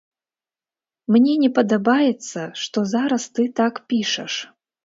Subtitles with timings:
[1.15, 4.33] Мне не падабаецца, што зараз ты так пішаш.